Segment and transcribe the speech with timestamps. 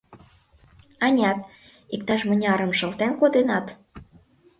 [1.05, 1.39] Анят,
[1.95, 3.65] иктаж-мынярым шылтен коденат?